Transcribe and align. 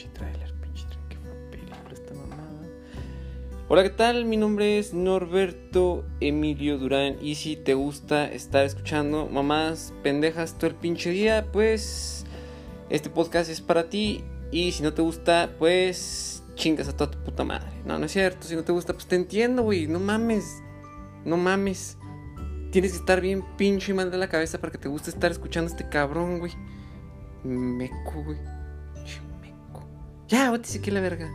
pinche 0.00 0.18
trailer, 0.18 0.52
pinche 0.62 0.86
trailer 0.86 1.18
fue 1.18 1.50
película 1.50 1.78
esta 1.92 2.14
mamada. 2.14 2.68
Hola, 3.68 3.82
¿qué 3.82 3.90
tal? 3.90 4.24
Mi 4.24 4.36
nombre 4.38 4.78
es 4.78 4.94
Norberto 4.94 6.06
Emilio 6.20 6.78
Durán 6.78 7.16
y 7.20 7.34
si 7.34 7.56
te 7.56 7.74
gusta 7.74 8.26
estar 8.26 8.64
escuchando 8.64 9.26
mamás 9.26 9.92
pendejas 10.02 10.56
todo 10.56 10.68
el 10.68 10.76
pinche 10.76 11.10
día, 11.10 11.48
pues 11.52 12.24
este 12.88 13.10
podcast 13.10 13.50
es 13.50 13.60
para 13.60 13.90
ti 13.90 14.24
y 14.50 14.72
si 14.72 14.82
no 14.82 14.94
te 14.94 15.02
gusta, 15.02 15.54
pues 15.58 16.44
chingas 16.54 16.88
a 16.88 16.96
toda 16.96 17.10
tu 17.10 17.18
puta 17.18 17.44
madre. 17.44 17.70
No, 17.84 17.98
no 17.98 18.06
es 18.06 18.12
cierto, 18.12 18.46
si 18.46 18.56
no 18.56 18.64
te 18.64 18.72
gusta, 18.72 18.94
pues 18.94 19.06
te 19.06 19.16
entiendo, 19.16 19.62
güey, 19.64 19.86
no 19.86 20.00
mames. 20.00 20.62
No 21.26 21.36
mames. 21.36 21.98
Tienes 22.70 22.92
que 22.92 22.98
estar 22.98 23.20
bien 23.20 23.44
pinche 23.58 23.92
y 23.92 23.94
mal 23.94 24.10
de 24.10 24.16
la 24.16 24.28
cabeza 24.28 24.58
para 24.58 24.70
que 24.70 24.78
te 24.78 24.88
guste 24.88 25.10
estar 25.10 25.30
escuchando 25.30 25.70
a 25.70 25.76
este 25.76 25.90
cabrón, 25.90 26.38
güey. 26.38 26.52
Meco, 27.44 28.24
güey. 28.24 28.38
Ya, 30.30 30.50
bótese 30.50 30.78
aquí 30.78 30.92
la 30.92 31.00
verga. 31.00 31.28